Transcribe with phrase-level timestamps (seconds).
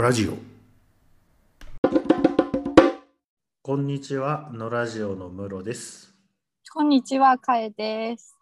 [0.00, 0.38] ラジオ
[3.60, 6.14] こんにちはのラジオのムロです
[6.72, 8.34] こんにちは、かえです。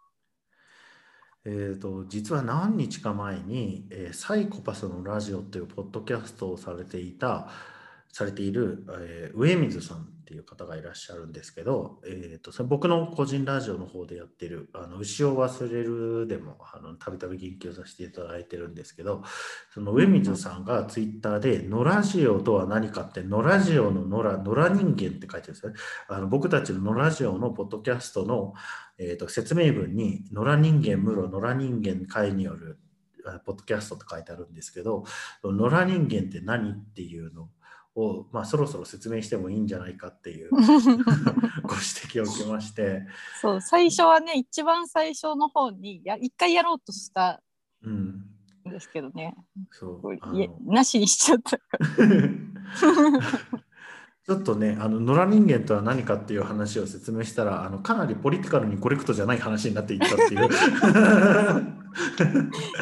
[1.44, 7.48] えー、と実は何日か前に、えーサイコパスのラジオというポッドキャストをされていた
[8.12, 16.58] されている、えー上水さんっていう方がいらっしゃるんですけど、えー、とそれ僕の個人ラジオの方でやってる「あの牛を忘れる」でも
[16.98, 19.22] たびたび言及させていただいてるんですけど
[19.72, 25.76] その上水さんがツイッターで「野ラジオとは何か」って「野ラジオの野良野良人間」って書いてるんですよね。
[26.08, 28.52] あの僕たちの野ラジオのポッドキャストの
[29.00, 32.80] えー、と説明文に「野良人間ムロ野良人間会による
[33.44, 35.04] ポッドキャスト」って書いてあるんですけど
[35.44, 37.48] 野良人間って何っていうの
[37.98, 43.02] を、まあ、そろそろ説明してもいいんじゃないかっていう ご指摘を受けまして、
[43.40, 47.42] そう、最初はね、一番最初の方にや一回やろうとした
[47.82, 48.24] うん、
[48.68, 49.36] んですけどね、
[49.72, 51.58] そうあいえのなしにしちゃった。
[54.26, 60.48] ちょっとねあの野良人間とは何かっていう話を説明したらあのかなりポリティカルにコレクトじゃない話になっていったっていう。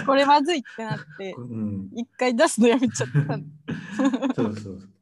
[0.04, 3.38] これまずいってなって、うん一回出すのやめちゃった。
[4.34, 4.95] そうそう。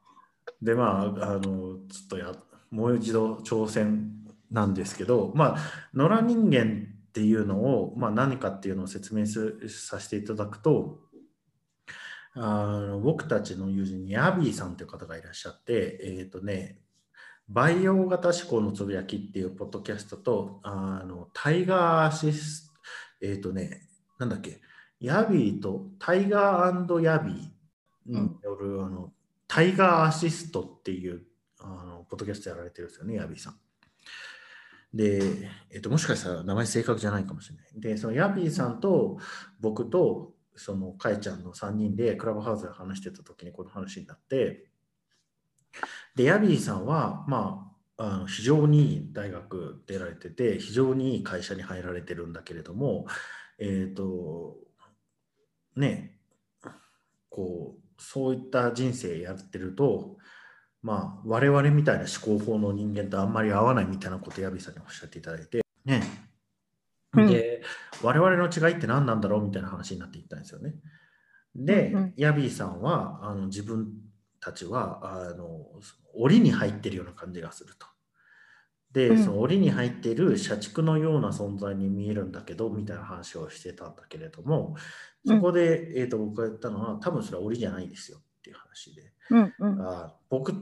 [0.64, 2.32] で、まあ、あの、ちょっとや、
[2.70, 5.58] もう一度挑戦なんですけど、まあ、
[5.94, 10.98] 野良人間っていうのを、まあ、何かっていうのを説明すさせていただくと、
[12.36, 16.80] あの僕たちの友人にヤビーさんという方がいらっしゃって、えっ、とね、
[17.48, 22.72] 培養型思考のつぶやきっていうポッドキャストと、あのタイガーアシス
[23.22, 23.82] えっ、とね、
[24.18, 24.60] なんだっけ、
[24.98, 29.12] ヤビーとタイガーヤビーによる、あの
[29.46, 31.22] タイガーアシストっていう
[31.60, 33.56] あのポッドキャストやられてるんですよね、ヤビーさん。
[34.92, 37.66] で、えっと、もしかしたら名前正確じゃないかもしれない。
[37.74, 39.18] で、そのヤビーさんと
[39.60, 44.66] 僕とそのかえちゃんの3人でクラブハウスで話してた時にこの話になって、
[46.14, 53.06] で、ヤビーさんは、まあ、あの非常にいい大学出られてて、非常にいい会社に入られてるんだけれども、
[53.58, 54.56] えっ、と、
[55.76, 56.18] ね、
[57.30, 60.16] こう、そういった人生やってると、
[60.82, 66.02] まあ、我々みたいな思考法の人間とあんまり合わないみたいなことをヤビーさんにおっしゃっていただいて、ね。
[67.14, 67.62] うんで、
[68.02, 70.74] 我々の違いって何なんだろうみたいな話になっていったんですよね。
[71.54, 73.88] で、うんうんヤビーさんはあの自分
[74.40, 75.64] たちはあの
[76.14, 77.86] 檻に入ってるような感じがすると。
[78.92, 84.76] で、うんその檻に入っている社畜のような存在に見えるんだけどみたいな話をしてたんだけれども、
[85.26, 89.12] そこで、えー、と僕が言ったのは多分それは檻じゃないですよっていう話で。
[89.30, 89.80] うんうん。
[89.82, 90.52] あ僕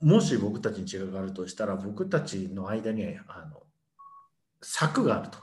[0.00, 3.62] もし僕たちに違いがあるとしたら僕たちの間にあの
[4.60, 5.38] 柵があると。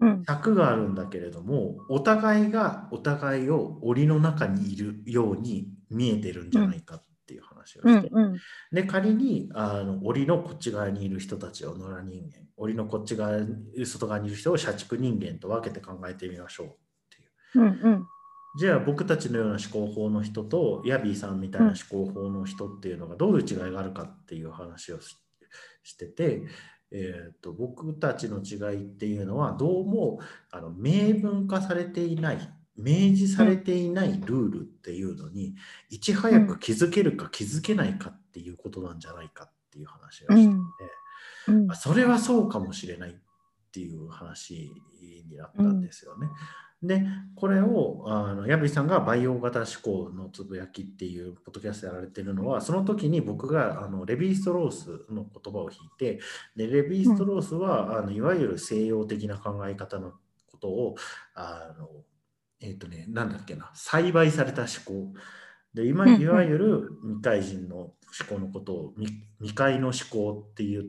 [0.00, 0.24] うん。
[0.24, 8.38] 柵があるんだけれどもお互いがお互いを檻の中にいるように見えてるんじゃないかっていう話をして、うんうん。
[8.72, 12.48] で仮にあの檻のこっち側にいる人たちを野良人間。
[12.58, 13.38] 檻のこっち側
[13.84, 16.76] 外側にいる人を社畜人間と分けて考えてみましょう
[17.54, 17.60] う。
[17.60, 18.06] うんうん
[18.58, 25.16] じゃあ僕たちのような思考法の人とヤビーさんみたいな思考法の人っていうのがどういう違いがあるかっていう話をし
[25.84, 26.42] してて、
[26.90, 30.18] えー、と僕たちの違いっていうのはどうも
[30.50, 32.38] あの明文化されていない
[32.76, 35.54] 明示されていないルールっていうのに
[35.90, 40.58] いち早く気づけるか気づけないかっていうことなんじゃないかっていう話をしてて、うん
[41.70, 43.14] あそれはそうかもしれないっ
[43.72, 44.70] ていう話
[45.30, 46.28] になったんですよね。
[46.82, 47.02] で、
[47.34, 56.20] これをあのヤビさんが培養型思考のつぶやきっていうポッドキャストやられてるのは、その時に僕があのレヴィ・ストロースの言葉を引いて、
[56.54, 60.12] でレヴィ・ストロースは、あのいわゆる西洋的な考え方の
[60.46, 60.94] ことを、
[61.34, 61.88] あの
[62.60, 65.12] えっ、とね、なんだっけな、栽培された思考。
[65.74, 67.94] で今いわゆる未開人の思
[68.28, 70.88] 考のことを未未開の思考って言って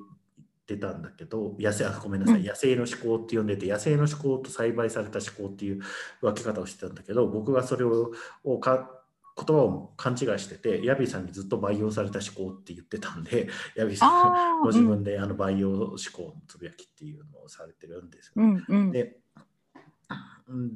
[0.78, 2.46] たんだけど野生あごめんなさい、うん。
[2.46, 5.82] 野生の思考って呼んでて野生の思考と栽培された思考っていう
[6.22, 8.12] 分け方をしてたんだけど僕がそれを
[8.44, 8.90] をか
[9.46, 14.62] 言葉を勘違いしててヤビーさんにずっと培養された思考って言ってたんで ヤビーさん。
[14.62, 18.42] ご自分であの培養思考のつぶやきっていうのをされてるんですよう。
[18.42, 18.92] んうん。
[18.92, 19.20] で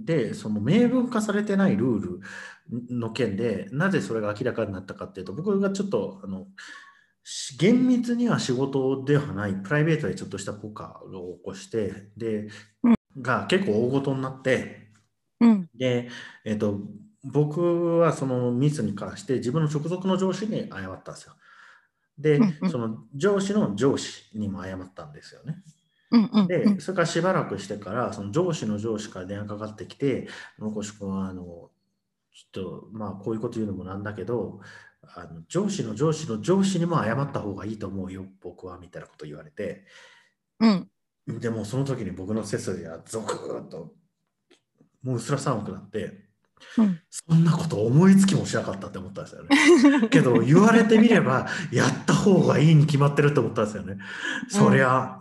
[0.06, 2.20] でその明文化されてないルール
[2.96, 6.50] の件でなぜそれが明らかになったかっていうと僕がちょっとあのし
[7.58, 9.54] 厳密には仕事ではない。
[9.54, 12.48] プライベートでちょっとしたポカを起こしてで、
[12.84, 12.96] うん。
[13.22, 14.90] が結構大ごとになって
[15.40, 15.70] うん。
[15.76, 16.10] で、
[16.46, 16.80] えっと
[17.24, 21.34] 僕はそのミスに関して自分の直属の上司に謝ったんですよ。
[22.18, 22.70] で、うんうん。
[22.70, 25.64] その上司の上司にも謝ったんですよね。
[26.12, 30.28] うんうんで、それからしばらくしてから、その上司の上司から電話かかってきて、
[30.60, 31.62] 残し君はあの、ちょ
[32.48, 34.60] っとまあこういうこと言うのもなんだけど
[35.16, 39.86] あの上司の上司の上司にも謝った方がいいと思うよ僕はみたいなこと言われて
[40.60, 40.90] うん。
[41.28, 43.94] でもその時に僕の背筋がゾクッと
[45.04, 46.24] もううすら寒くなって
[46.78, 47.00] うん。
[47.10, 50.08] そんなこと思いつきもしなかったって思ったんですよね。
[50.10, 53.98] けど言われてみればやった方がいいに決まってると思ったんですよね。
[54.50, 55.20] そりゃ。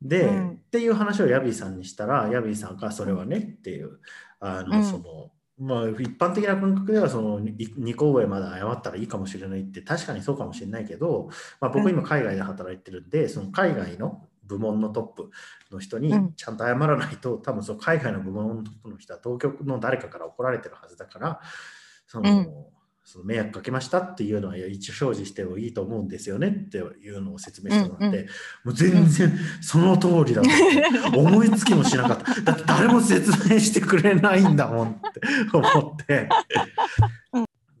[0.00, 4.00] で、うんっていう話をヤビーさんにしたらヤビーさんがそれはねっていう
[4.38, 15.30] あの、うんそのまあ、一般的な感覚ではその2個上まで謝ったらいいかもしれないって確かにそうかもしれないけど、まあ、僕今海外で働いてるんで、その海外の部門のトップ
[15.70, 16.32] の人にうん。
[16.34, 21.40] ちゃんと謝らないと、多分その海外の部門のトップの人は東京の誰かから怒られてるはずだから
[22.06, 22.77] その、うん
[23.10, 28.26] その迷惑かけましたっていうのは一応表示してもいいと思うんですよねっていうのを説明してもらって、うん
[28.64, 29.32] もう全然
[29.62, 30.50] その通りだと
[31.18, 32.42] 思いつきもしなかった。
[32.42, 35.20] だって誰も説明してくれないんだもんって
[35.54, 36.28] 思って。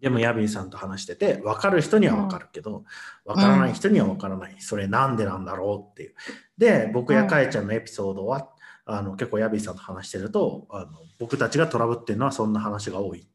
[0.00, 2.84] でもヤビーさんと話してて分かる人には分かるけど、
[3.26, 6.14] 分からない人には分からない、それなんでなんだろうっていう。
[6.56, 8.48] で僕やかえちゃんのエピソードは、
[8.86, 10.86] あの結構ヤビーさんと話してるとあの
[11.18, 13.28] 僕たちがトラブってるのはそんな話が多い。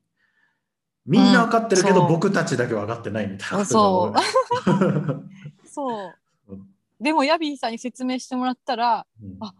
[1.05, 5.67] みんな分かってるけど、うん僕たちだけ分かってないみたいなそう。
[5.67, 6.15] そう
[6.49, 6.67] うん。
[7.01, 9.53] でも、ヤビーさんに説明してもらったら、うんあ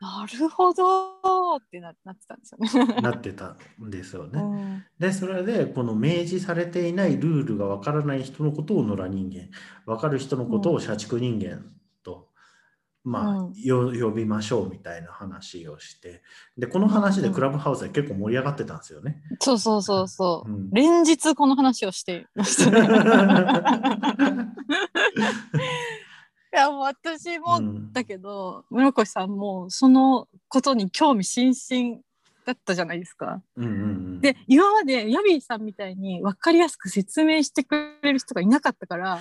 [0.00, 2.94] なるほどってななってたんですよね。
[3.02, 4.40] なってたんですよね。
[4.40, 9.48] うんでそれでこの明示されていないルールがわからない人のことを野良人間
[9.92, 11.77] わかる人のことを社畜人間と、
[13.08, 16.22] まあうんよ呼びましょうみたいな話をして
[16.56, 19.22] でこの話でクラブハウスで結構盛り上がってたんですよね。
[19.40, 20.50] そうそうそうそう。
[20.50, 22.78] うん連日この話をしていましたね。
[26.52, 32.00] いやもう私もうんだけど、室越さんもそのことに興味津々
[32.46, 33.42] だったじゃないですか。
[33.56, 33.74] うんうんう
[34.16, 39.20] んで今までヤビーさんみたいに分かりやすく説明してくれる人がいなかったから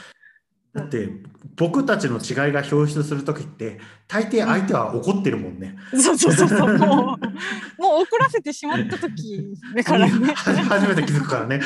[0.74, 1.10] だって
[1.56, 5.76] 僕たちの違いが表出する時って大抵相手は怒ってるもんね。
[5.92, 6.78] そうそうそうそうもう
[7.82, 9.44] もう怒らせてしまった時
[9.76, 10.34] だからね。
[10.36, 11.62] 初めて気づくからね。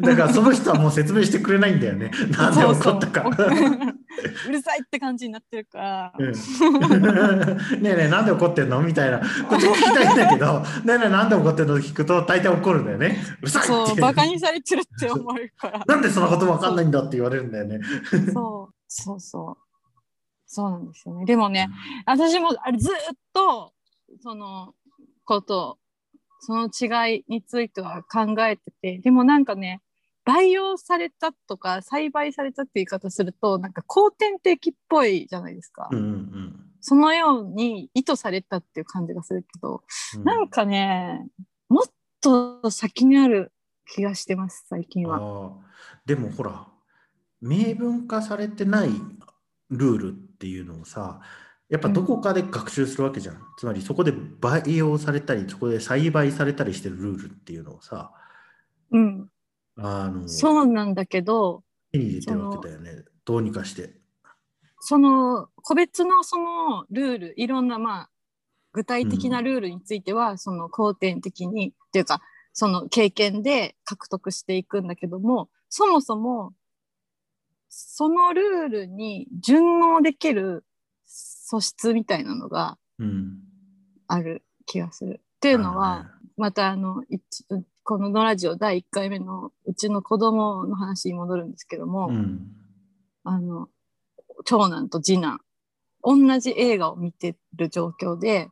[0.00, 2.10] だからその人はもう説明してくれないんだよね。
[2.30, 3.22] なんで怒ったか。
[3.36, 3.70] そうそう
[4.48, 6.12] うるさいって感じになってるから。
[6.18, 6.32] うん。
[7.82, 8.80] ねえねえなんで怒ってんの？
[8.82, 9.18] みたいな。
[9.18, 9.24] こ
[9.56, 10.60] っち聞きたいんだけど。
[10.60, 11.78] ねえねえなんで怒ってんの？
[11.78, 13.18] 聞くと大体怒るんだよね。
[13.40, 13.68] うるさいって。
[13.68, 15.84] そうバカにされてるって思われるから。
[15.86, 17.80] なんでそんなことわかんないんだって言われるんだよね。
[18.32, 19.64] そうそうそう。
[20.46, 21.24] そうなんですよね。
[21.24, 21.68] でもね、
[22.06, 23.72] 私もあれずっと
[24.20, 24.74] その
[25.24, 25.78] こと、
[26.40, 29.80] その違いについては考えてて、でもなんかね、
[30.24, 35.88] 培養されたとか栽培されたって言い方すると、なんか後天的っぽいじゃないですか。
[35.90, 39.82] うんうんそのように意図されたっていう感じがするけど、
[40.16, 41.26] うんなんかね、
[41.70, 41.84] もっ
[42.20, 43.52] と先にある
[43.86, 45.56] 気がしてます、最近は。
[46.04, 46.66] でもほら
[47.40, 48.90] 明文化されてない
[49.70, 51.20] ルールっていうのをさ
[51.70, 58.12] やっぱどこかで学習するわけじゃん、つまりそこで培養されたりそこで栽培されたりしてるルールっていうのをさ
[58.90, 59.28] うん。
[59.76, 61.62] あのそうなんだけど、
[61.92, 63.94] 手に入れてるわけだよねどうにかして。
[64.80, 68.10] その個別のそのルールいろんなまあ
[68.72, 72.20] 具体的なルールについては、その後天的にっていうか
[72.52, 76.52] その経験で獲得していくんだけどもそもそも
[77.68, 80.64] そのルールに順応できる
[81.06, 83.38] 素質みたいなのがうん、
[84.06, 85.20] ある気がする。
[85.36, 87.44] っていうのは、またあの一
[87.84, 92.50] この「のラジオ」第1回目のうちの子供の話に戻るんですけども、うん
[93.26, 93.68] あの
[94.44, 95.40] 長男と次男
[96.02, 98.50] 同じ映画を見てる状況で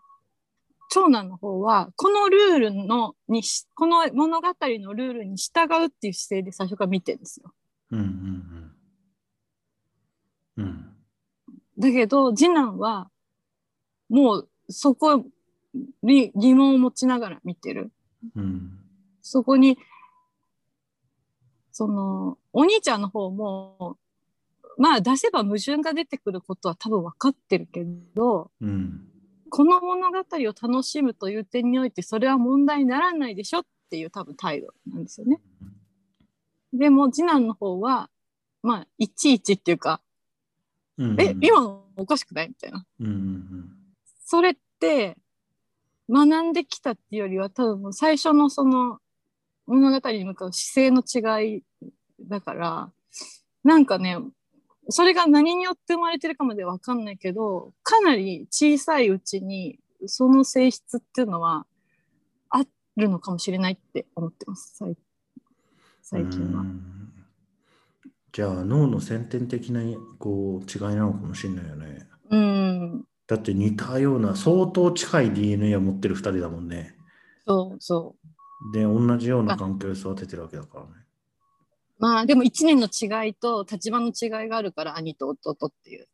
[0.88, 7.52] 長男の方はこのルールのにしこの物語のルールに従うっていう姿勢で最初から見てるんですよ。
[7.90, 8.74] うんうん
[10.56, 10.96] うんうん
[11.78, 13.10] だけど次男は
[14.08, 15.24] もうそこ
[16.02, 17.92] に疑問を持ちながら見てる。
[18.36, 18.81] うん
[19.22, 19.78] そこに
[21.70, 23.96] そのお兄ちゃんの方も
[24.76, 29.08] まあ出せば矛盾が出てくることは多分分かってるけどうん
[29.48, 35.40] この物語を楽しむという点においてそれは問題にならないでしょっていう多分態度なんですよね。
[36.72, 38.08] でも次男の方は
[38.62, 40.00] まあいちいちっていうか、
[40.96, 42.48] うんえ今のおかしくない？
[42.48, 42.86] みたいな。
[43.00, 43.68] うんうん
[44.24, 45.18] それって
[46.08, 49.01] 学んできたっていうよりは多分最初のその
[49.72, 51.62] 物語に向かう姿勢の違い
[52.20, 52.90] だから
[53.64, 54.18] なんかね
[54.88, 61.66] それが何によって生まれてるかまでわかんないけどかなり小さいうちにその性質っていうのは
[62.50, 62.64] あ
[62.96, 64.96] るのかもしれないって思ってます最
[66.02, 66.64] 最近はう。
[66.64, 67.02] ん
[68.32, 69.82] じゃあ脳の先天的な
[70.18, 72.08] こう違いなのかもしれないよね。
[72.30, 76.94] うん、だって似たような相当近い DNA を持ってる2人だもんね。
[77.46, 78.28] そうそう。
[78.72, 80.90] で、同じような環境で育ててるわけだからね。
[81.98, 86.08] まあでも1年の違いと立場の違いがあるから兄と弟っていう。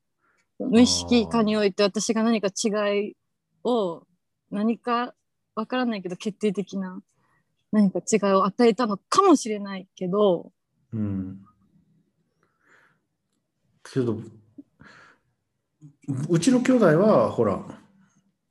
[0.59, 3.17] 無意識化において私が何か違い
[3.65, 4.03] を
[4.51, 5.15] 何か
[5.55, 7.01] わからないけど決定的な
[7.73, 10.53] 何か違いを与えたのかもしれないけど、
[10.93, 11.39] うん。
[13.93, 14.19] けど、
[16.29, 17.63] うちの兄弟は、ほら、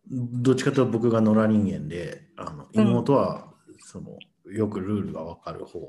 [0.09, 3.47] どっちかというと僕が野良人間で、あのうん妹は、
[3.87, 4.19] その
[4.51, 5.79] よくルールがわかる方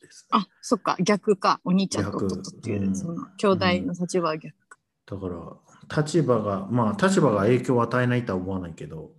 [0.00, 0.38] です、ね。
[0.38, 4.78] あそっか逆かお兄ちゃんと弟っていう、逆うんその兄弟の立場は逆か。
[5.06, 9.10] だから、立場が、まあ、立場が影響を与えないとは思わないけど、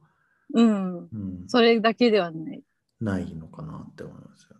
[0.54, 2.64] うん、うん、それだけではない。
[3.02, 4.58] ないのかなって思いますよ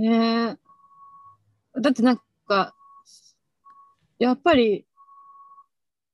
[0.00, 0.08] ね。
[0.08, 0.56] ね
[1.76, 1.80] え。
[1.80, 2.74] だってなんか、
[4.18, 4.86] やっぱり、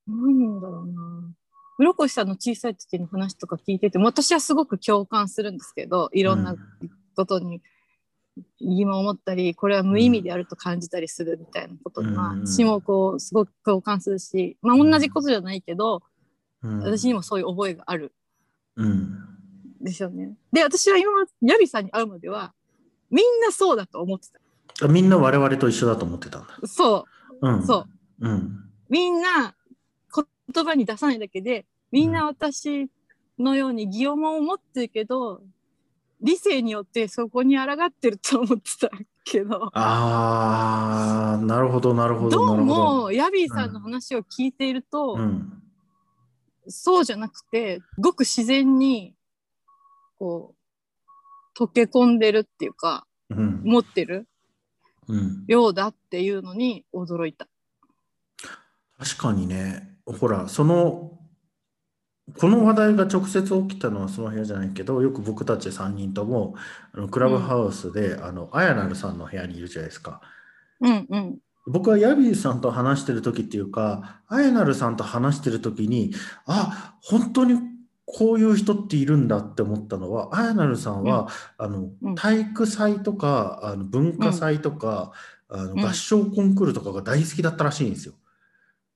[0.08, 1.34] なんだろうな。
[1.80, 6.54] 室越さんの小さい時の話とか聞いてても、私はすごく共感するんですけど、いろんな
[7.16, 7.62] ことに
[8.60, 16.02] 疑問を持ったり、これは無意味であると感じたりするみたいなことには、うん私もこう、すごく共感するし、まあ同じことじゃないけど、
[16.62, 18.12] うん、私にもそういう覚えがある
[18.76, 18.90] うん。
[18.90, 19.18] ん
[19.80, 20.36] ですよね。
[20.52, 21.10] で、私は今
[21.42, 22.52] ヤビさんに会うまでは、
[23.10, 24.26] みんなそうだと思って
[24.82, 26.48] あみんな我々と一緒だと思ってたんだ。
[26.60, 26.66] た。
[26.66, 27.06] そ
[27.40, 27.48] う。
[27.48, 27.66] うん。。
[27.66, 27.86] そ
[28.20, 28.70] ううん。
[28.88, 29.54] みんな
[30.52, 32.88] 言葉に出さないだけでみんな私
[33.38, 35.40] のように疑問を持ってるけど
[36.22, 38.90] 理性によってそこに抗ってると思ってた
[39.24, 42.46] けどあー、なるほど、なるほど。
[42.46, 45.62] どうもヤビーさんの話を聞いていると、うん。
[46.68, 49.14] そうじゃなくてごく自然に
[50.18, 50.54] こ
[51.56, 53.62] う溶け込んでるっていうかうん。
[53.64, 54.26] 持ってる
[55.08, 55.44] うん。
[55.46, 57.48] ようだっていうのに驚いた。
[58.98, 61.18] 確かにね、ほら、その、
[62.38, 66.54] この話題が直接起きたのはその部屋じゃないけど、よく僕たち3人とも、
[66.92, 70.20] あのクラブハウスで、あの、あやなるさんの部屋にいるじゃないですか。
[70.80, 71.38] うんうん。
[71.66, 76.12] 僕はヤビーさんと話してる時っていうか、あやなるさんと話してる時に、
[76.46, 77.58] あ、本当に
[78.06, 82.14] こういう人っているんだって思ったのは、あやなるさんは、あのうん。
[82.14, 85.12] 体育祭とかあの文化祭とか、
[85.48, 88.14] あのうん合唱コンクールとかが大好きだったらしいんですよ。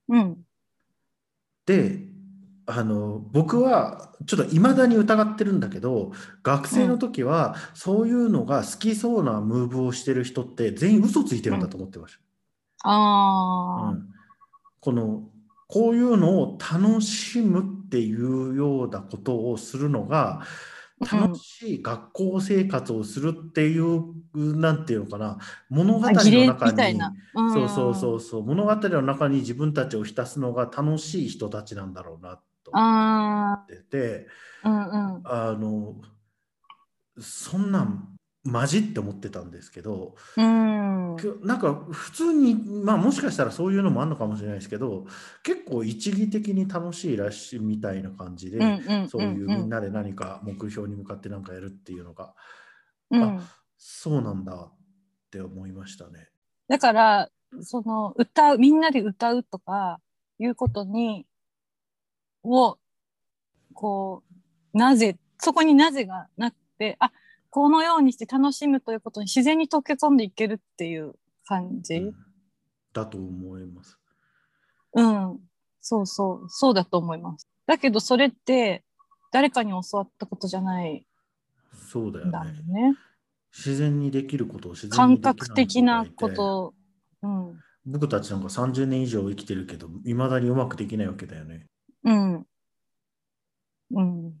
[0.09, 0.44] うん
[1.65, 1.99] で
[2.67, 12.19] あの僕はちょっといまだに疑ってるんだけど学生の時はそういうのが好きそうなムーブをしてる人って全員嘘ついてるんだと思ってました。
[12.89, 14.09] ああ、うん。
[14.79, 15.23] この
[15.67, 20.41] こういうのを楽しむっていうようなことをするのが
[20.99, 25.37] 楽しい学校生活をするっていう、なんていうのかな。
[25.69, 26.29] 物語の中
[26.71, 26.99] に
[27.53, 28.43] そうそうそうそう。
[28.43, 32.71] 物語の中に自分たちを浸すのが楽しい人たちなんだろうなと。
[32.71, 34.27] 思あってて。
[34.63, 35.21] あ、うんうん。
[35.25, 35.95] あの
[37.19, 38.14] そんなん
[38.45, 41.17] マジって思ってたんですけど、うん。
[41.43, 45.05] なんか普通にまあもしかしたらそういうのもあるのかもしれないですけど
[45.43, 52.33] 結構一義的に楽しいらしいみたいな感じで、うんそういうみんなで何か目標に向かって何かやるっていうのが、
[53.09, 53.41] うんあ
[53.77, 54.73] そうなんだっ
[55.31, 56.29] て思いましたね。
[56.67, 57.29] だから
[57.61, 59.99] その歌うみんなで歌うとか
[60.39, 61.25] いうことに
[62.43, 62.77] を
[63.73, 64.23] こ
[64.73, 67.11] うなぜそこになぜがなくてあ
[67.55, 71.13] このようにして楽しむということに自然に溶け込んでいけるっていう
[71.45, 72.15] 感じ、うん
[72.91, 73.97] だと思います。
[74.93, 75.39] うん、
[75.81, 77.47] そうそう、そうだと思います。
[77.65, 78.83] だけどそれって
[79.31, 81.05] 誰かに教わったことじゃない
[81.73, 82.31] そうだよね。
[82.67, 82.97] ね。
[83.53, 86.73] 自然にできることを自然感覚的なこと。
[87.21, 87.59] うん。
[87.85, 91.67] 僕たちなんか30年以上生きてるけどいまだにうまくできないわけだよね。
[92.03, 92.33] うん。
[93.91, 94.33] うん。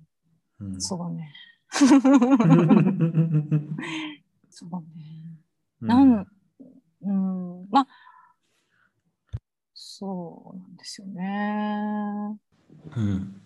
[0.59, 1.31] うん、そうね。
[1.71, 1.85] そ
[4.65, 4.77] うね。
[5.81, 6.27] うなん、
[7.01, 7.87] うん、まあ、
[9.73, 12.39] そうなんですよね。
[12.95, 13.41] うん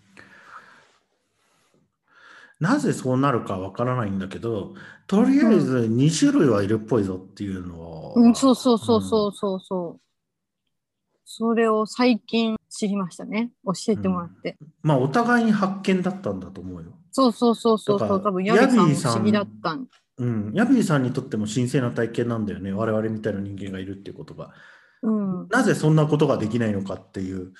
[2.59, 4.73] なぜそうなるかわからないんだけど、
[5.07, 8.13] とりあえず2種類はいるっぽいぞっていうのを。
[8.17, 10.01] うん、そうそうそうそうそうそう。
[11.23, 13.51] それを最近知りましたね。
[13.63, 14.57] 教えてもらって。
[14.81, 16.98] まあ、お互いに発見だったんだと思うよ。
[17.11, 19.87] そうそうそうそう多分ヤビーさん不思議だったん。
[20.17, 20.51] うん。
[20.53, 22.71] ヤビーさんにとっても神聖な体験なんだよね。
[22.71, 24.51] 我々みたいな人間がいるっていうことが。
[25.01, 25.47] うん。
[25.49, 27.53] なぜそんなことができないのかっていう。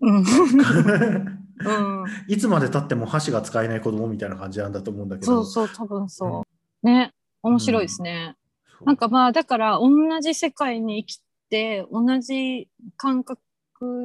[0.00, 0.18] うん。
[0.22, 2.04] うん。
[2.28, 5.44] いつまでたっても箸が使えない子供みたいな感じなんだと思うんだけど。
[5.44, 6.44] そうそう、多分そ
[6.82, 6.86] う。
[6.86, 7.12] ね。
[7.42, 8.36] 面白いですね。
[8.68, 9.88] そうなんかまあだから同
[10.20, 13.40] じ世界に生きて同じ感覚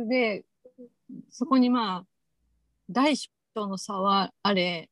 [0.08, 0.46] で
[1.30, 2.06] そこにまあ
[2.90, 4.90] 大小の差はあれ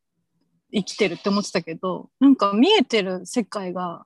[0.73, 4.05] 生きてるって思ってたけどなんか見えてる世界が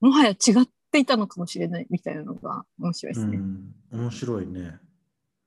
[0.00, 3.38] もはや違っていたのかもしれないみたいなのが面白いですね。
[3.38, 4.78] うん、面白いね。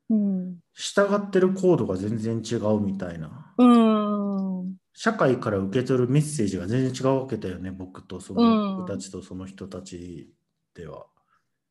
[0.10, 0.56] うん。
[0.74, 3.54] 従ってるコードが全然違うみたいな。
[3.58, 4.76] うん。
[4.94, 10.34] 社会から受け取るメッセージが全然違うわけだよね、僕とそのうん人たちとその人たち
[10.74, 11.06] では。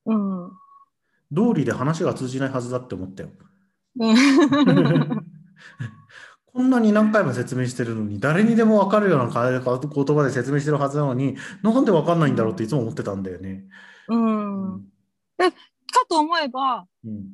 [0.06, 0.50] うん。
[1.30, 3.30] 道理で話が通じないはずだって思ったよ。
[3.98, 4.16] うん。
[6.58, 13.62] こんなに何回も説明してるのに、誰にでも分かるような言葉で説明してるはずなのに、なんで分かんないんだろうっていつも思ってたんだよね。
[14.08, 14.84] うん。
[15.38, 15.52] か
[16.08, 17.26] と思えばうん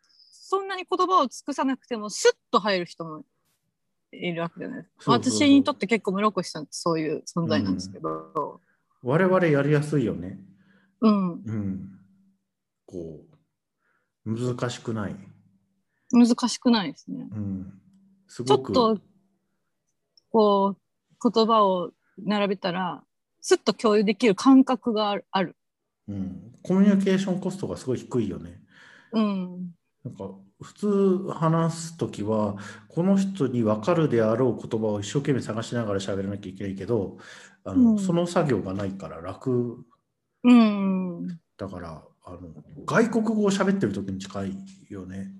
[0.00, 3.24] そんなに言葉を尽くさなくてもスッと入る人も
[4.12, 5.02] いるわけじゃないですか。
[5.02, 8.60] そうそうそう私にとって結構室越さんってそういう存在なんですけど。
[9.02, 10.38] 我々やりやすいよね。
[11.00, 11.32] うん。
[11.32, 11.98] うん。
[12.86, 13.24] こ
[14.24, 15.16] う、難しくない。
[16.12, 17.26] 難しくないですね。
[17.32, 17.80] うん。
[18.28, 18.72] すちょごく。
[18.72, 18.98] っと
[20.30, 23.02] こう言葉を並べたら
[23.40, 25.56] スッと共有できる感覚がある。
[26.08, 28.60] うん、コミュニケーションコストがすごい低いよね。
[29.12, 29.74] うん。
[30.04, 30.30] なんか
[30.60, 30.86] 普通
[31.28, 32.56] 話すときは
[32.88, 37.18] この人に分かるであろう言葉を一生懸命探しながら喋らなきゃいけないけど
[37.64, 39.84] あの、うんその作業がないから楽
[40.44, 41.26] うん。
[41.56, 42.38] だからあの
[42.84, 44.56] 外国語を喋ってる時に近い
[44.88, 45.30] よね、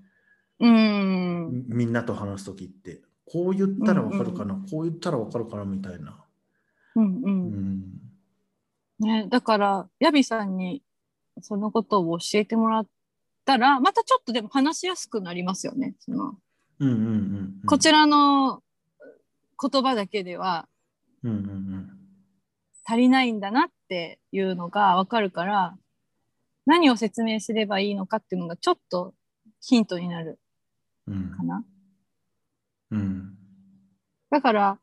[0.59, 1.65] うん。
[1.69, 6.23] みみんなと話す時ってこう言ったら分かるかな、こう言ったら分かるかなみたいな。
[6.95, 7.03] うん。
[7.03, 7.21] う。
[7.23, 7.83] うんん
[8.99, 10.81] ね、だから、ヤビさんに
[11.41, 12.87] そのことを教えてもらっ
[13.45, 15.95] たら、またちょっとでも話しやすくなりますよね。
[15.99, 16.33] その
[16.79, 18.61] うんうんうんうんこちらの
[19.59, 20.67] 言葉だけでは
[21.23, 21.89] うんうんうん
[22.85, 25.77] 足りないんだなっていうのがわかるから、
[26.65, 29.13] 何を説明すればいいのかっていうのがちょっと
[29.59, 30.37] ヒントになるうん
[31.07, 31.63] かな。
[32.91, 33.33] うん
[34.29, 34.79] だから、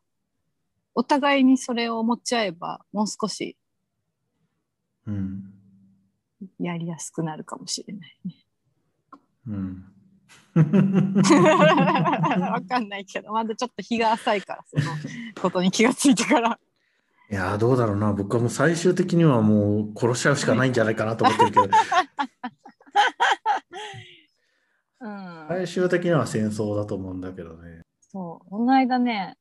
[0.95, 3.57] お互いにそれを持ち合えば、もう少し
[5.05, 5.51] うん
[6.59, 8.35] やりやすくなるかもしれないね。
[9.47, 9.91] うん
[10.55, 14.83] わかんないけど、まだちょっと日が浅いから、その
[15.41, 16.57] ことに気がついてから。
[17.29, 21.69] いやーどうだろうな僕はもう最終的にはもう殺しちゃうしかないんじゃないかなと思ってるけど
[25.05, 25.45] うん。
[25.47, 27.81] 最終的には戦争だと思うんだけどね。
[27.99, 28.49] そう。
[28.49, 29.37] この間ね、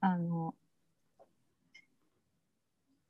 [0.00, 0.54] あの、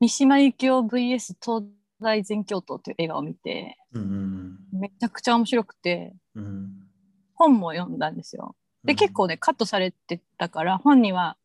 [0.01, 1.65] 三島由紀夫 VS 東
[2.01, 6.87] 大全教頭という映画を見て、うんめちゃくちゃ面白くて、うんうん
[7.35, 8.55] 本も読んだんですよ。
[8.85, 11.39] で、うん結構ね、カットされてたから、本には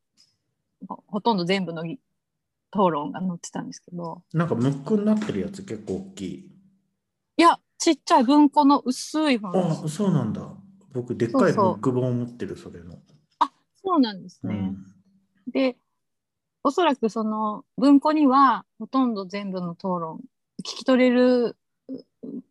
[0.87, 1.99] ほほとんど全部の議
[2.73, 6.51] 討論が載ってたんですけど、なんかムックになってるやつ結構大きい。
[7.37, 9.85] いや、ちっちゃい文庫の薄い本です。
[9.85, 10.41] あそうなんだ。
[10.93, 12.97] 僕でっかいムそうそうック本持ってるそれの。
[13.83, 14.55] そうなんですね。
[14.55, 14.85] うん
[15.47, 15.77] で、
[16.63, 20.21] おそらくその文庫にはほとんど全部の討論、
[20.63, 21.55] 聞き取れる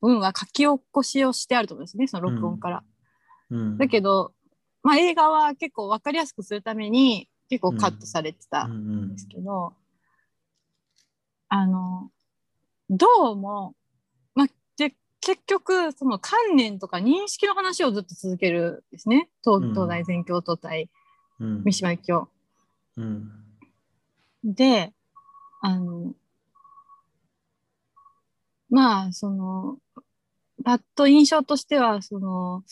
[0.01, 2.85] 分は書き起こしをしてあると思うんですね、その録音から。
[3.51, 4.33] うんだけど、
[4.83, 9.75] まあ、映画は結構分かりやすくするために結構カットされてたうんうんんですけど、
[11.49, 12.11] あの、
[12.91, 13.75] どうも、
[15.25, 19.31] 結局、その観念とか認識の話をずっと続けるんですね。
[19.43, 20.91] 東うん東大全教頭対
[21.41, 22.29] うん三島由紀夫。
[22.99, 23.31] うん
[24.45, 24.93] で、
[25.63, 26.13] あの、
[28.69, 29.79] まあ、その、
[30.63, 32.63] パッと印象としては、その、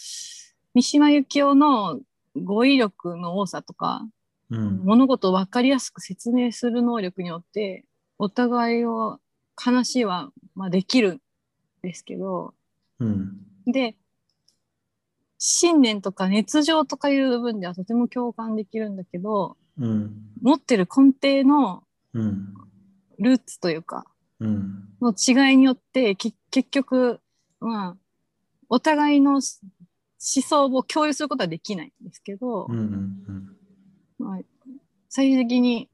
[0.74, 2.00] 三島由紀夫の
[2.36, 4.02] 語彙力の多さとか、
[4.50, 7.86] うん物事を分かりやすく説明する能力によって、
[8.18, 9.18] お互いを
[9.56, 11.20] 話は、まあ、できるん
[11.82, 12.54] ですけど、
[12.98, 13.38] うん。
[13.66, 13.96] で、
[15.38, 20.12] 信念とか熱情とかいう部分ではとても共感できるんだけど、うん。
[20.40, 22.54] 持ってる根底のうん。
[23.18, 24.06] ルーツというか、
[24.40, 24.88] うん。
[25.02, 27.20] の違いによってき結局
[27.60, 27.96] まあ
[28.68, 29.58] お互いのし
[30.36, 33.56] 思想を共有することはできないんですけど、うんうん
[34.18, 34.38] まあ、
[35.08, 35.88] 最終的に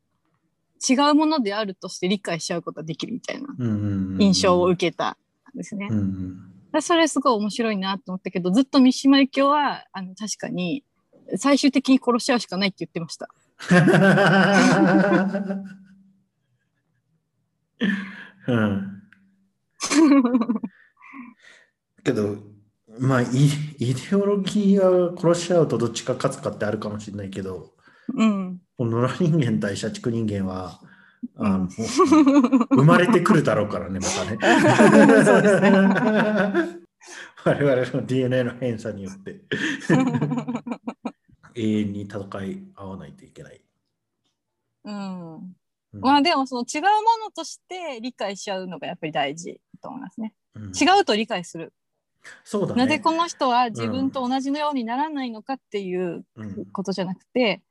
[0.87, 5.16] 違うものであるとして理解し合うことができるみたいなうんうん印象を受けたん
[5.59, 5.88] ですね。
[5.90, 10.85] うんそれすごい面白いなと思ったけどずっと三島由紀夫はあの確かに
[11.37, 13.29] 最終的に殺し合うしかないって言ってました。
[18.47, 19.03] うん
[22.05, 22.37] けど
[22.99, 23.27] まあイ
[23.79, 27.73] イデオロギーが殺し合うとどっちか勝つかってあるかもしれないけど
[28.14, 30.81] うん、この野良人間対社畜人間は
[31.37, 34.38] あの生まれてくるだろうからね、またね。
[35.24, 35.70] そうですね
[37.44, 39.40] 我々の DNA の偏差によって
[41.54, 43.61] 永遠に戦い合わないといけない。
[44.85, 45.35] うん。
[45.35, 45.57] うん
[46.00, 46.88] まあでもその違うも
[47.24, 50.35] のとして理解しちゃうのがやっぱり大事と思いますね。
[50.54, 51.72] うん違うと理解する。
[52.44, 52.83] そうだね。
[52.83, 57.62] なぜこの人は自分と同じのようにならないのかっていううんことじゃなくて、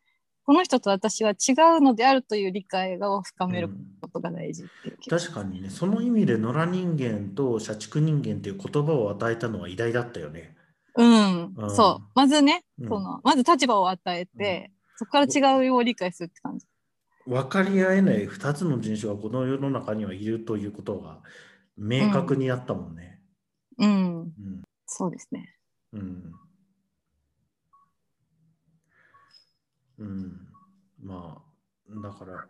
[0.47, 4.69] この人と私は違うのであるという理解を深めるうんことが大事う
[5.01, 10.55] 気がし確かにね、その意味で野良人間と社畜人間っていう言葉を与えたのは偉大だったよね。
[10.95, 12.12] うん、うんそう。
[12.15, 16.65] まずね、うんそのまず立場を与えて、そこから違うを理解するって感じ。
[17.25, 21.19] 分かり合えない2つの人種がこの世の中にはいるということが
[21.75, 23.19] 明確になったもんね。
[23.79, 24.31] うん、うん
[24.86, 25.53] そうですね。
[25.91, 26.31] うん。
[29.99, 30.47] うん。
[31.01, 32.45] まあ、だから、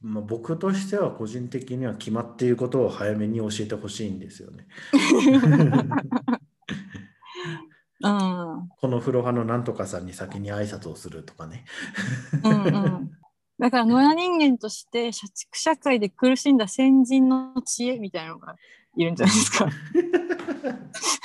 [0.00, 4.66] まあ、僕としては個人的には決まっていることを早めに教えてほしいんですよね。
[8.00, 11.64] うん、 この風呂派のなんとかさんに先に挨拶をするとかね。
[12.44, 13.10] うん、うん。
[13.58, 18.56] だから野良人間として社畜社会で苦しんだ先人の知恵みたいなのが
[18.96, 19.70] いるんじゃないですか。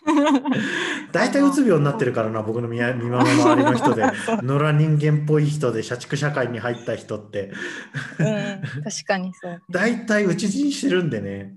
[1.12, 4.04] 大体うつ病になってるからな、僕の見守り周りの人で、
[4.44, 7.52] 野良人間っぽい人で社畜社会に入った人って、
[8.20, 9.62] うん、確かにそう。
[9.70, 11.56] 大体討ち死にしてるんでね。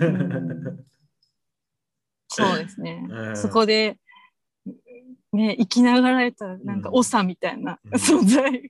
[0.00, 0.84] うん
[2.34, 3.06] そうですね。
[3.10, 3.98] うんそこで、
[5.32, 8.68] ね、生きながらえたなんかうん長みたいなうん存在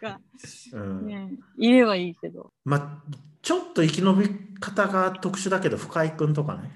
[0.00, 0.18] が、
[0.72, 2.52] うんね、いればいいけど。
[2.64, 3.02] まあ、
[3.42, 4.28] ちょっと生き延び
[4.60, 6.70] 方が特殊だけど、深井君とかね、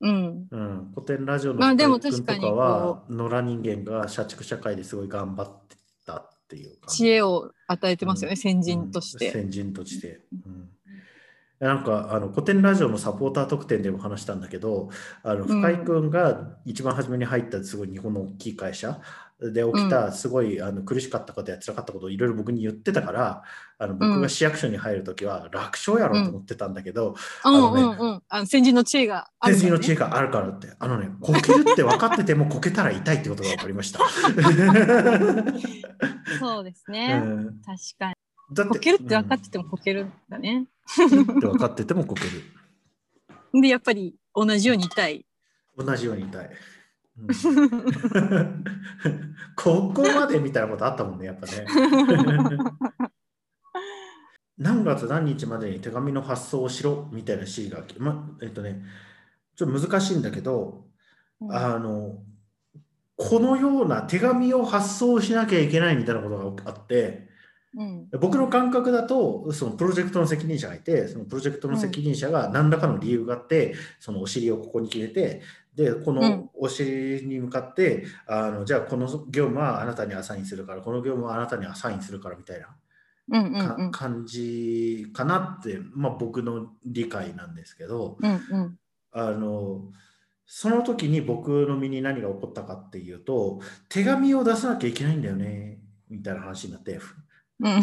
[0.00, 0.46] うん。
[0.50, 8.36] うん、古典ラジオの深井君とかは、野良人間が社畜社会ですごい頑張ってたっていう知恵を与えてますよね、うん。
[8.36, 9.26] 先人として。
[9.26, 9.32] うん。
[9.32, 10.20] 先人として。
[10.44, 10.68] うん。
[11.58, 14.90] なんかあの古典ラジオのサポーター特典でも話したんだけど
[15.22, 19.00] あの深井君が一番初めに入ったすごい日本の大きい会社
[19.38, 23.42] で起きたすごいあの苦しかったことや辛かったことをいろいろ僕に言ってたから
[23.78, 28.22] あの僕が市役所に入るときは楽勝やろうと思ってたんだけど、うんのねうんうん。
[28.28, 29.58] あの先人の知恵があるから、ね。
[29.58, 34.00] 先人の知恵があるからってあのねこけるって分かっててもこけたら痛いってことが分かりました。
[36.40, 37.18] そうですうね。
[37.18, 38.14] ん確かに。
[38.52, 40.66] だってこけるって分かっててもこけるんだね。
[41.40, 42.30] 分かっててもこける。
[43.60, 45.26] で、やっぱり同じように痛い。
[45.76, 46.50] 同じように痛い。
[47.18, 47.26] うん。
[49.56, 51.66] ここまでみたいなことあったもんね、やっぱね。
[54.58, 58.82] 何月何日までに手紙の発送をしろみたいな指示が来て、ま、えっとね、
[59.54, 60.86] ちょっと難しいんだけど、
[61.50, 62.22] あの、
[63.16, 67.26] このような手紙を発送しなきゃいけないみたいなことがあって、
[67.76, 68.08] うん。
[68.18, 75.42] 僕の感覚だと、そのプロジェクトの責任者がいて、そのプロジェクトの責任者が何らかの理由があって、そのお尻をここに決めて、
[75.76, 76.16] で、こうん。
[76.16, 82.76] のお尻に向かって、あのじゃあこの業務はあなたにアサインするから、この業務はあなたにアサインするからみたいな。
[83.28, 83.90] うんうんかうん。
[83.90, 88.34] 感じかなって、まあ、僕の理解なんですけど、うんう
[88.64, 88.78] ん。
[89.12, 89.92] あの
[90.46, 97.00] その時に僕の身に何が起こったかっていうと、手紙を出さなきゃいけないんだよね、みたいな話になって、
[97.60, 97.76] うん。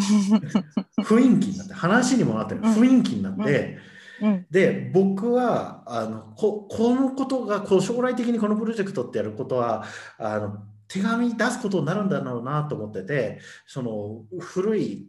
[1.04, 2.72] 雰囲気になって話にもなってるうん。
[2.72, 3.78] 雰囲気になって、
[4.20, 4.46] うん。
[4.50, 9.84] で僕はあのここのことがこう将来的にこのプロジェクトってやることは
[10.18, 15.08] あの手紙出すことになるんだろうなと思っててその古い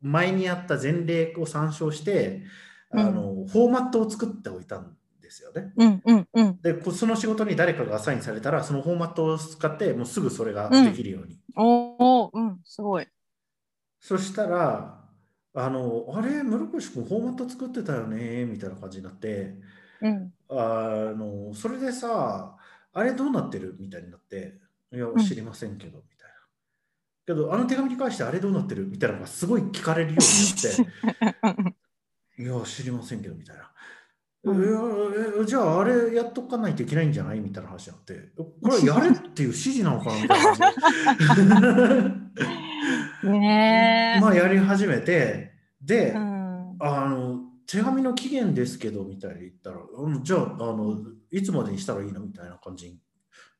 [0.00, 2.42] 前にあった前例を参照して
[2.94, 5.72] あの、フォーマットを作っておいたんですよね。
[5.76, 6.60] うんうんうん。
[6.60, 11.40] でこその仕事に誰かがアサインされたらそのフォーマットを使ってもうすぐそれができるように。
[11.56, 13.06] おおうんすごい。
[13.98, 15.01] そしたら、
[15.54, 19.54] あの、あれ、室越君、フォーマット作ってたよね、みたいな感じになって、
[20.00, 20.32] うん。
[20.48, 22.56] あの、それでさ、
[22.94, 24.58] あれどうなってるみたいになって、
[24.92, 25.16] いや、ん。
[25.18, 26.34] 知りませんけど、みたいな。
[27.26, 28.86] けど、あの手紙に関してあれどうなってる？
[28.86, 31.72] みたいなのがすごい聞かれるようになって、
[32.42, 33.70] いや、知りませんけど、みたいな。
[34.44, 37.40] うじゃあ、あれやっとかないといけないんじゃない？
[37.40, 40.20] みたいな話になって、これはやれっていう指示なのかな？
[40.22, 42.16] みたいな。
[43.24, 46.76] ねえ、まあやり始めてで、うん。
[46.80, 50.98] あの手紙の期限ですけどみたいに言ったら、うんじゃああの
[51.30, 52.20] いつまでにしたらいいの？
[52.20, 52.98] みたいな感じに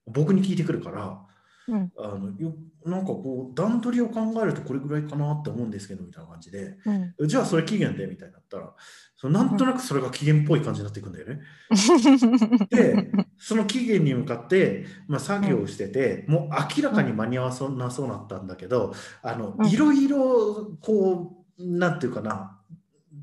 [0.07, 1.21] 僕に聞いてくるから
[1.69, 1.93] うん。
[1.99, 6.77] あのよなんかこう段取りを考えるとこれぐらいかなって思うんですけどみたいな感じで。
[7.19, 7.29] うん。
[7.29, 8.75] じゃあそれ期限でみたいになったら
[9.17, 11.41] そのなんとなくそれが期限っぽい感じになっていくんだよね。
[12.71, 19.67] でその期限に向かって、まあ、作業をしてて、もう明らかに間に合わそうなそうなったんだけどあの、うん。
[19.69, 22.59] いろいろこうなんていうかな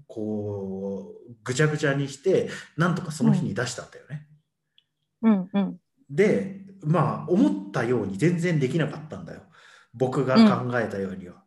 [0.07, 4.27] こうぐちゃぐちゃにしてなんとかその日に出したんだよね。
[5.21, 5.49] うん。
[5.51, 5.79] うん。
[6.09, 9.41] でまあ思ったように全然できなかったんだよ。
[9.93, 11.43] 僕が考えたようには。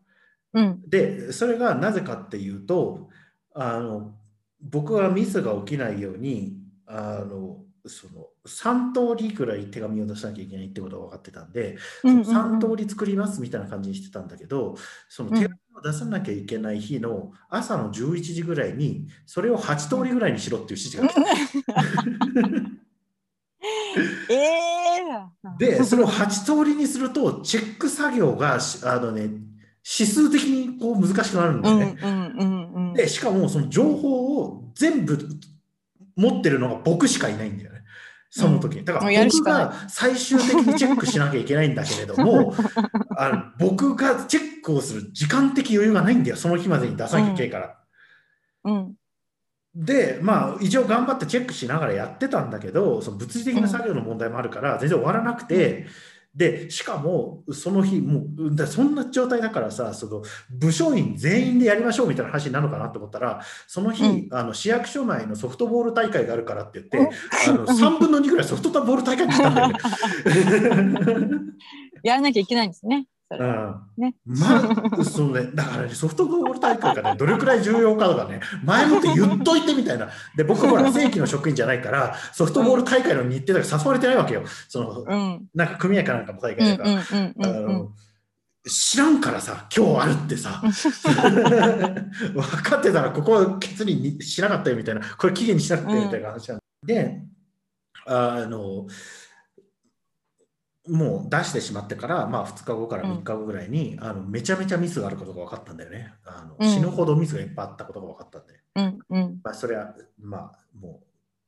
[0.55, 0.83] うん。
[0.89, 3.09] でそれがなぜかっていうと
[3.55, 4.15] あの
[4.61, 14.77] 僕はミスが起きないようにあのその3通りくらい手紙を出さなきゃいけないってことが分かってたんで、うんうんその3通り作りますみたいな感じにしてたんだけど
[15.09, 21.21] その手紙を出さなきゃいけない日の朝の11時ぐらいにそれを8通りぐらいにしろっていう指示が来て
[24.33, 24.82] ええ
[25.59, 29.23] でそれを8通りにするとチェック作業がしあのね
[29.85, 31.99] 指数的にこう難しくなるんだうんよね。
[32.03, 35.19] うんうんうんでしかもその情報を全部
[36.17, 37.83] 持ってるのが僕しかいないんだよね。
[38.31, 38.85] その時に。
[38.85, 42.55] だから僕が最終的にチェックしなきゃいけないんだけれども、
[43.17, 46.37] あの僕がチェックをする時間的余裕がないんだよ。
[46.37, 47.79] その日までに出さなきゃいけないから。
[48.65, 48.95] うん
[49.75, 55.87] で、まあ、一応頑張ってチェックしながらやってたんだけど、その物理的な作業の問題もあるから、全然終わらなくて、
[56.35, 67.11] で、しかも、その日、もう、だそんな状態だからさ、その部署員全員でやりましょうみたいな話になるのかなと思ったら、その日、うんあの市役所内のソフトボール大会があるからって言って、
[67.49, 69.75] あの 3分の2ぐらいソフトボール大会にしたんだよね。
[72.03, 73.07] やらなきゃいけないんですね。
[73.37, 74.05] それはうん。
[74.05, 74.15] ね。
[74.27, 74.57] ま
[75.01, 80.09] あ、そのね、だからね、ソフトボール大会がね、 どれくらい重要かとかね、前もって言っといてみたいな。
[80.37, 84.43] で、僕ほら、正規の職員じゃないから、ソフトボール大会の日程だから誘われてないわけよ。
[84.69, 85.47] その、うん。
[85.55, 87.89] なんか組合かなんかの大うん会だか
[88.65, 97.23] 知らんからさ、今日あるってさ、 分かってたら、ここは決にしなかったよみたいな、これ期限にしなかったよみたいな話なんで、
[98.07, 98.87] あの、
[100.89, 106.13] もう出してしまってから、まあ、2日後から3日後ぐらいに、あのめちゃめちゃミスがあることが分かったんだよね。
[106.25, 106.69] あのうん。
[106.69, 109.41] 死ぬほどミスがいっぱいあったことが分かったんで、うんうん。
[109.45, 111.01] まあ、それは、まあ、も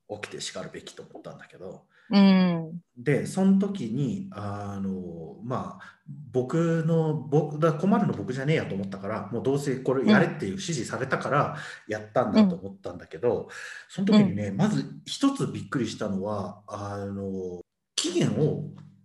[0.09, 2.81] う起きてしかるべきと思ったんだけど、うん。
[2.97, 5.95] で、その時に、あの、まあ、
[6.33, 11.57] 僕の、僕だ困るの僕じゃねえやと思ったから、もうどうせこれやれっていう指示されたから
[11.89, 13.49] やったんだと思ったんだけど、
[13.89, 17.61] その時にね、まず一つびっくりしたのは、あの、
[17.97, 18.65] 期限を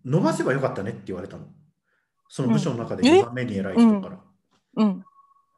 [0.09, 1.45] 伸ばせばよかったねって言われたの。
[2.27, 4.19] その部署の中でうん2番目に偉い人から。
[4.77, 5.03] うん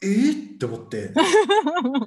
[0.04, 1.14] えーって思って、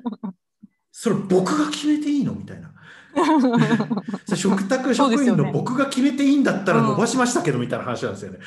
[0.91, 2.73] それ僕が決めていいのみたいな。
[4.35, 8.39] 食卓職員の僕が決めていいんだったら伸ばしましたけどみたいな話なんですよね。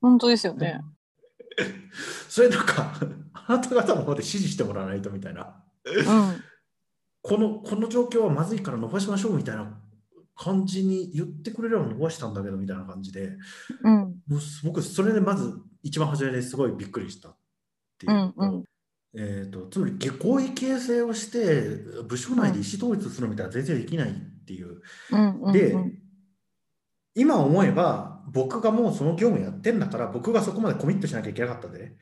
[0.00, 0.80] 本当ですよね。
[2.30, 2.94] それなんか、
[3.34, 5.54] あなた方の方で指示してもらわないとみたいな。
[5.84, 6.42] うん
[7.20, 9.68] このこの状況はまずいから伸ばしましょうみたいな
[10.38, 13.32] 感じに言ってくれれば伸ばしたんだけどみたいな感じで、
[13.82, 13.94] うん。
[13.94, 17.36] もう僕、それでまず一番初めですごいびっくりしたっ
[17.98, 18.64] ていううんうん。
[19.14, 24.12] えー、とつまり下校位形成をして部署内で意思統一するみたいな全然できないっ
[24.46, 24.80] ていう。
[25.10, 25.98] うんうんで、うん。
[27.16, 31.96] 今思えば僕がもうその業務やってんだから僕がそこまでコミットしなきゃいけなかったんでね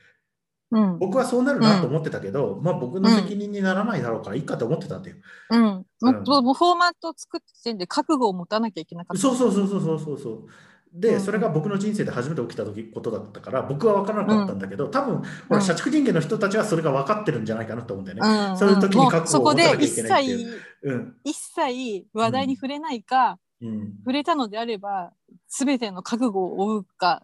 [0.71, 0.99] うん。
[0.99, 5.03] 僕はそうなるなと思ってたけど、まあ僕の責任にならないだろうからいいかと思ってたん。
[5.03, 5.15] だよ。
[5.51, 5.61] うん。
[5.61, 9.21] もっともうフォーマットを作って時点で覚悟を持たなきゃいけなかった。
[9.21, 10.47] そうそうそうそうそうそう。
[10.93, 11.21] で、うん。
[11.21, 15.57] それが僕の人生で初めて起きた時ことだったから僕は分からなかったんだけど、多分ほうん。
[15.57, 18.27] ら社畜人間の人たちはそれが分かってるんじゃないかなと思うんだよね。
[18.27, 18.51] うん。
[18.51, 20.51] うんそういう時に覚悟を持たなきゃいけないってい切
[20.83, 21.15] うん。
[21.23, 25.11] 一切話題に触れないか、うん、触れたのであれば
[25.47, 27.23] 全ての覚悟を負うか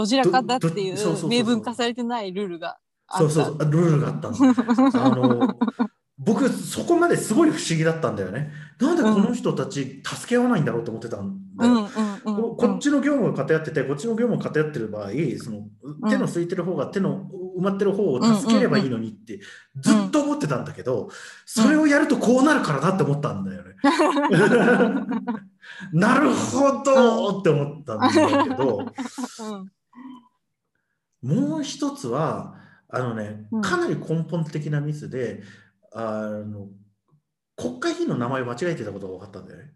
[0.00, 0.96] どちらかだっていう
[1.28, 3.28] 明文化されてないルールがあった。
[3.30, 4.36] そうそうルールがあったの。
[4.94, 5.54] あの
[6.16, 8.50] 僕そこまですごい不思議だったんだよね。
[8.78, 11.86] なんでこの人たち助け合わないんだろうと思ってたんだよ。
[12.24, 15.68] ここっちの業務が偏ってて、こっちの業務が偏ってる場合、その
[16.08, 19.38] 手の空いてる方が手の埋まってる方を助ければいいのにって
[19.80, 21.10] ずっと思ってたんだけど、
[21.44, 23.74] それをやるとこうなるからなって思ったんだよね。
[25.92, 28.08] なるほどって思ったんだ
[28.44, 28.82] けど、う
[29.56, 29.70] ん
[31.22, 32.54] もう一つは、
[32.88, 35.42] あのねうん、かなり根本的なミスで、
[35.92, 36.68] あの
[37.56, 39.72] 国会議員の名前を間違えてたことが分かったんだよね。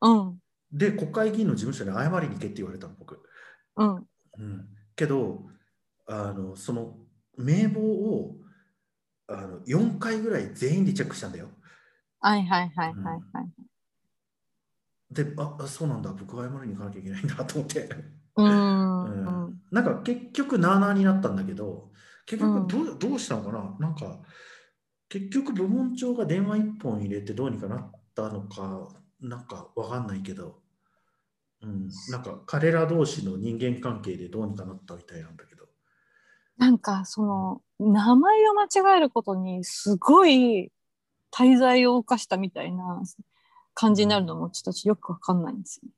[0.00, 0.38] うん
[0.70, 3.22] で、国会議員の事務所に謝りに行けって言われたの、僕。
[3.76, 5.46] うんうん、けど
[6.06, 6.96] あのその
[7.36, 8.36] 名簿を
[9.28, 11.50] あの4回ぐらい全員でチェックしたんだよ。
[12.20, 13.24] はいはいはいはいはい。
[15.10, 17.88] でああそうなんだ僕は謝りに行かなきゃいけないんだと思って、
[18.42, 19.48] ううん。
[19.48, 21.90] んなんか結局なあなあになったんだけど
[22.26, 23.76] 結うん局どう,、どうしたのかな？
[23.78, 24.20] なんか
[25.08, 28.88] 結局部門長が電話1本入れてどうにかなったのか
[29.20, 30.60] なんかわかんないけど、
[31.62, 35.66] うん、なんか彼ら同士の人間関係でどうにかなったみたいなんだけど。
[36.58, 40.72] なんかその名前を間違えることにすごい
[41.32, 43.02] 滞在を犯したみたいな
[43.74, 45.88] 感じになるのもちょっとよくわかんないんですよ。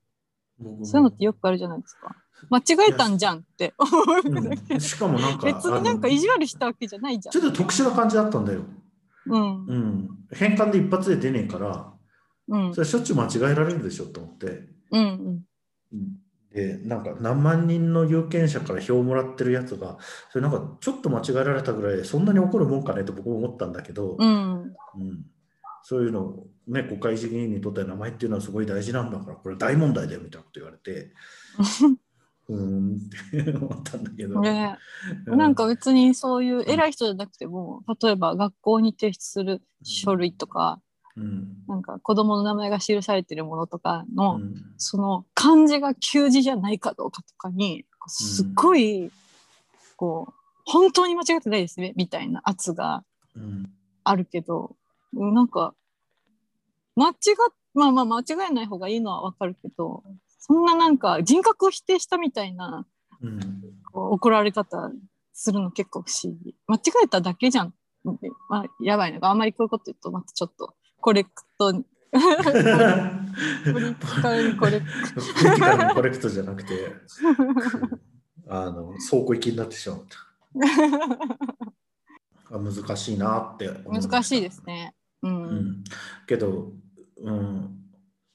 [0.58, 0.84] 僕も。
[0.84, 2.14] そういうのってよくあるじゃないですか。
[2.48, 4.74] 間違えたんじゃんって思うだけ。
[4.74, 7.32] うんしかもなんか別になんか意地悪したわけじゃないじゃん。
[7.32, 7.48] ちょ。
[7.48, 8.62] っと特殊な感じだったんだよ。
[9.26, 9.66] うん。
[9.66, 10.08] うん。
[10.32, 11.92] 変換で一発で出ねえから、
[12.48, 12.74] うん。
[12.74, 14.62] それしょっちゅう間違えられるでしょと思って。
[14.90, 15.44] うん
[16.52, 19.98] で、なんか何万人の有権者から票をもらってるやつが、
[20.30, 24.62] それなんかちょっと間違えられたぐらいで、そんなに怒るもんかねと僕も思ったんだけど、うん。
[24.62, 24.72] うん。
[25.82, 31.12] そういうの、ね、国会議員にとって名前っていうのはすごい大事なんだから、これ大問題だよみたいなこと言われて、
[32.50, 34.40] うーんって思ったんだけど。
[34.40, 34.76] ね
[35.26, 40.80] うなんか別にそういう偉い人じゃなくても例えば学校に提出する書類とか
[41.16, 41.46] うん。
[41.68, 44.54] なんか子供の名前が記されてるものとかうのん。
[44.76, 49.10] その漢字が旧字じゃないかどうかとかにすっごい
[49.96, 50.34] こう
[50.64, 53.04] 本当に間違ってないですねみたいな圧が
[53.36, 53.70] うん。
[54.02, 54.74] あるけど
[55.12, 55.74] なんか
[56.96, 57.14] 間違っ
[57.74, 60.02] まあまあ間違えない方がいいのはわかるけど
[60.40, 62.86] そんななんか人格を否定したみたいな
[63.22, 63.40] うん。
[63.92, 64.90] こう怒られ方
[65.32, 66.56] するの結構不思議。
[66.66, 67.74] 間違えただけじゃん。
[68.20, 71.72] でまあやばいのがあんまりこういうこと言うとまたちょっとコレクト。
[71.72, 72.18] に ポ
[73.78, 76.92] リティカルにコレクポリティカルにコレクトじゃなくて、
[78.48, 80.00] あの倉庫行きになってしまっ
[82.48, 82.56] た。
[82.56, 84.96] あ難しいなって難しいですね。
[85.22, 85.42] うん。
[85.42, 85.84] うん、
[86.26, 86.72] けど、
[87.18, 87.79] うん、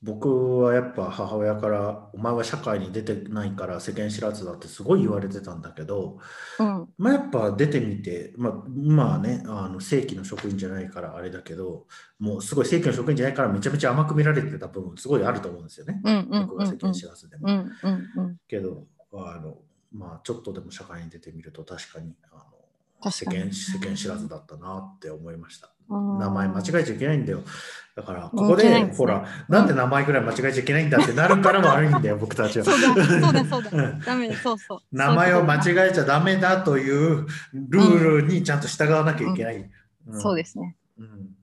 [0.02, 6.20] 僕はやっぱ母親から「お前は社会に出てないから世間知らずだ」ってすごい言われてたんだけど、
[6.60, 6.88] うん。
[6.98, 11.88] まあ、やっぱ出てみて、まあ、まあねあの正規の職員じゃないからあれだけど
[12.20, 16.02] もうすごい正規の職員じゃないからめちゃめちゃ甘く見られてた部分すごいあると思うんですよね。
[16.04, 17.66] 僕が世間知らずでも。
[18.48, 19.58] けどあの、
[19.92, 22.55] まあ、ちょっとでも社会に出てみると確かにあの
[23.12, 25.68] 世間世間知らずだったなって思いました。
[25.68, 27.42] うん名前間違えちゃいけないんだよ。
[27.96, 32.66] だから、こうんこで、ねほら、なんで名前ぐらい間違えちゃいけないんだってなるから悪いんだよ、僕たちは。
[32.66, 33.72] そうだ、そうだ、そうだ。
[33.72, 34.80] うんダメだ、そうそう。
[34.92, 39.70] 名前を間え違えちゃダメだというルールにちゃんと従わなきゃいけない。
[40.14, 40.76] そうですね。
[40.98, 41.36] うん。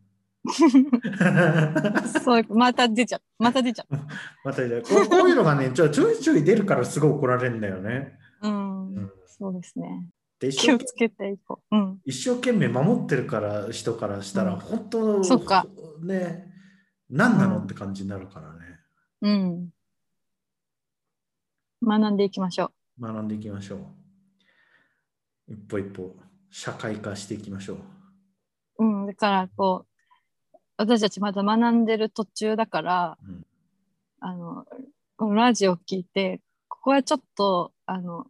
[2.22, 3.22] そう、また出ちゃう。
[3.38, 3.86] また出ちゃ
[4.44, 8.18] またこうこういうのがねちょ、ちょいちょい出るからすごい怒られるんだよね。
[8.42, 8.48] う。
[8.48, 9.12] うんうん。
[9.26, 10.04] そうですね。
[10.42, 11.76] で一生気をつけていこう。
[11.76, 12.00] うん。
[12.04, 15.66] 一生懸命守ってるから人からしたら、うん本当そっか
[16.02, 16.52] ね
[17.08, 18.58] 何なのうんって感じになるからね
[19.20, 19.68] うん。
[21.84, 23.02] 学んでいきましょう。
[23.02, 23.76] 学んでいきましょ
[25.48, 26.16] う一歩一歩
[26.50, 27.78] 社会化していきましょ
[28.78, 29.06] う、うん。
[29.06, 29.86] だから、こ
[30.52, 33.46] う、私たちまだ学んでる途中だから、うん
[34.20, 34.64] あの、
[35.16, 38.26] このラジオを聞いて、ここはちょっと、あの、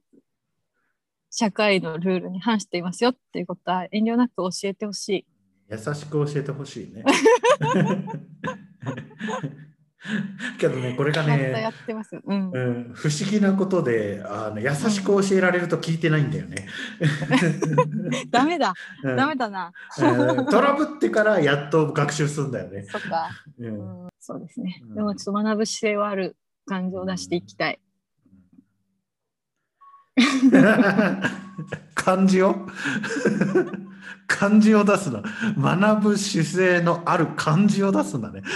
[1.35, 5.27] 社会のルールに反していますよっていうことは遠慮なく教えてほしい。
[5.71, 7.03] 優しく教えてほしいね
[10.59, 12.21] けどねこれがね、ってますよ。
[12.27, 12.51] うん。
[12.51, 12.59] う
[12.91, 16.67] ん、不思議なことであの優しく教えられると聞いてないんだよね、
[18.29, 19.73] ダメだ、うんダメだな。
[19.99, 23.31] うんトラブってからやっと学習するんだよね、そっか。
[23.59, 24.95] うんうん、そうですねうん。
[24.97, 27.81] でもちょっと学ぶ姿勢はある感情を出していきたい。
[31.95, 32.55] 漢字を？
[34.27, 35.23] 漢字を出すな
[35.59, 38.43] 学ぶ姿勢のある漢字を出すんだね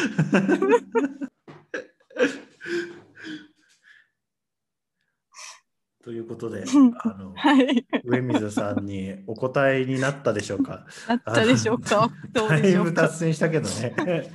[6.05, 6.65] ということで
[7.03, 7.85] あの はい。
[8.05, 10.87] 上水さんにお答えになったでしょうか？
[11.09, 12.11] なったでしょうか？
[12.33, 12.93] だいぶでしょうか？
[13.03, 13.95] 脱線したけどね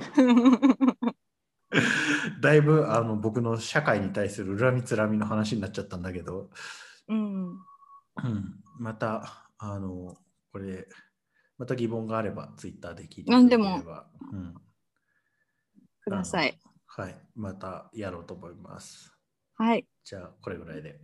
[2.42, 6.50] だいぶあの僕の社会に対する恨みつらみの話になっちゃったんだけど
[7.12, 7.46] うん。
[7.48, 10.16] うん、また、あの、
[10.50, 10.88] これで、
[11.58, 14.54] また疑問があれば、ツイッターで聞いて何でもれば、うん、
[16.00, 16.58] ください。
[16.86, 19.12] はい、またやろうと思います。
[19.54, 19.86] はい。
[20.04, 21.00] じゃあ、これぐらいで。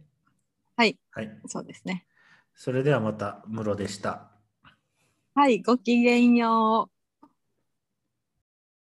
[0.77, 0.98] はい。
[1.13, 1.40] はい。
[1.46, 2.06] そうですね。
[2.54, 4.33] それではまた、室でした。
[5.35, 5.63] はい。
[5.63, 6.98] ごきげんよう。